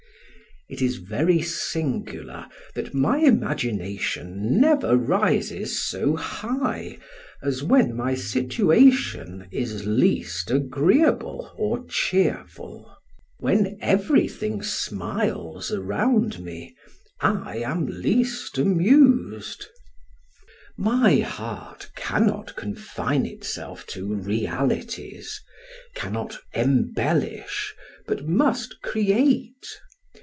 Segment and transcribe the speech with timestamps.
[0.69, 6.97] It is very singular that my imagination never rises so high
[7.43, 12.89] as when my situation is least agreeable or cheerful.
[13.39, 16.73] When everything smiles around me,
[17.19, 19.65] I am least amused;
[20.77, 25.43] my heart cannot confine itself to realities,
[25.95, 27.75] cannot embellish,
[28.07, 29.67] but must create.